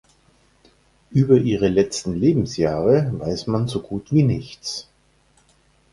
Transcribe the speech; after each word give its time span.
Über 1.11 1.35
ihre 1.37 1.67
letzten 1.67 2.15
Lebensjahre 2.15 3.11
weiß 3.19 3.45
man 3.45 3.67
so 3.67 3.81
gut 3.83 4.11
wie 4.11 4.23
nichts. 4.23 4.87